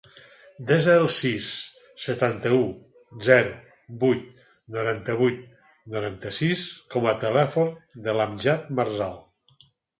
Desa 0.69 0.93
el 1.01 1.03
sis, 1.15 1.49
setanta-u, 2.05 2.61
zero, 3.27 3.53
vuit, 4.05 4.25
noranta-vuit, 4.79 5.45
noranta-sis 5.99 6.67
com 6.97 7.09
a 7.15 7.17
telèfon 7.27 7.73
de 8.09 8.21
l'Amjad 8.21 8.77
Marzal. 8.81 9.25